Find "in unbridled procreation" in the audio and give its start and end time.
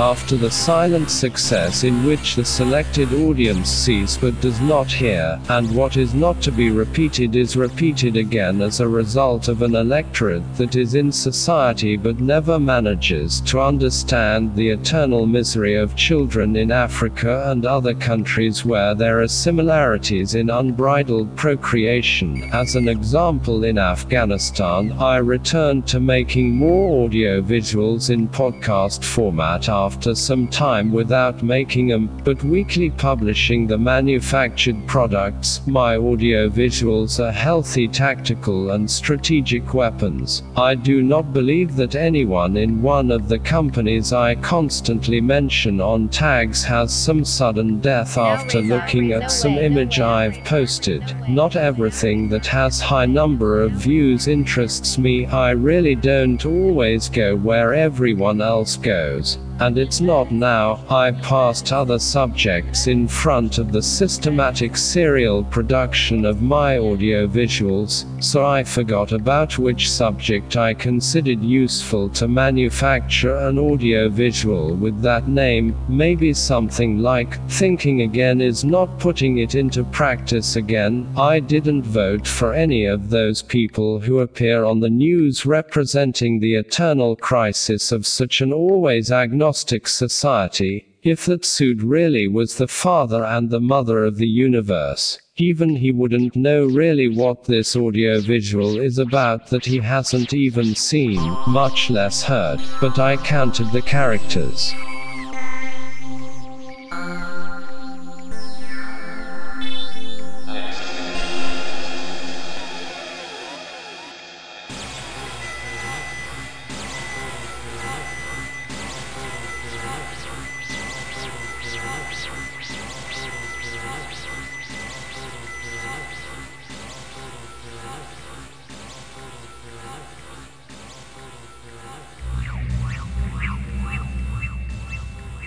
20.34-22.48